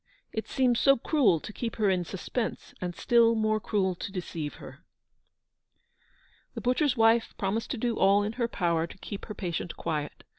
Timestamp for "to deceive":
3.93-4.55